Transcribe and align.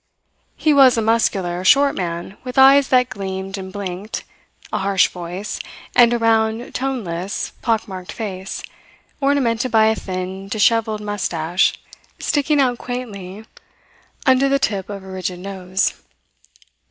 He 0.55 0.73
was 0.73 0.97
a 0.97 1.01
muscular, 1.03 1.63
short 1.63 1.93
man 1.93 2.35
with 2.43 2.57
eyes 2.57 2.87
that 2.87 3.09
gleamed 3.09 3.55
and 3.55 3.71
blinked, 3.71 4.23
a 4.73 4.79
harsh 4.79 5.07
voice, 5.09 5.59
and 5.95 6.11
a 6.11 6.17
round, 6.17 6.73
toneless, 6.73 7.51
pock 7.61 7.87
marked 7.87 8.11
face 8.11 8.63
ornamented 9.21 9.69
by 9.71 9.85
a 9.85 9.95
thin, 9.95 10.47
dishevelled 10.47 11.01
moustache, 11.01 11.75
sticking 12.17 12.59
out 12.59 12.79
quaintly 12.79 13.45
under 14.25 14.49
the 14.49 14.57
tip 14.57 14.89
of 14.89 15.03
a 15.03 15.07
rigid 15.07 15.37
nose. 15.39 16.01